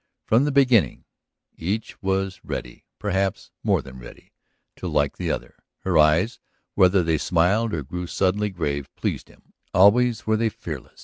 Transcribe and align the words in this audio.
From 0.25 0.45
the 0.45 0.51
beginning 0.51 1.05
each 1.57 2.01
was 2.01 2.41
ready, 2.43 2.85
perhaps 2.97 3.51
more 3.63 3.83
than 3.83 3.99
ready, 3.99 4.31
to 4.77 4.87
like 4.87 5.17
the 5.17 5.29
other. 5.29 5.53
Her 5.81 5.95
eyes, 5.95 6.39
whether 6.73 7.03
they 7.03 7.19
smiled 7.19 7.71
or 7.71 7.83
grew 7.83 8.07
suddenly 8.07 8.49
grave, 8.49 8.89
pleased 8.95 9.27
him; 9.27 9.53
always 9.75 10.25
were 10.25 10.37
they 10.37 10.49
fearless. 10.49 10.99